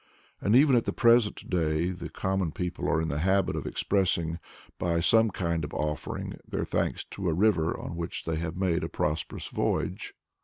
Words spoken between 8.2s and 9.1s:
they have made a